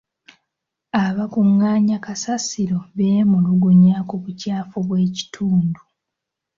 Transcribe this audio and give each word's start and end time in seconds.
Abakungaanya 1.03 1.97
kasasiro 2.05 2.79
beemulugunya 2.97 3.97
ku 4.09 4.15
bukyafu 4.23 4.77
bw'ekitundu. 4.87 5.81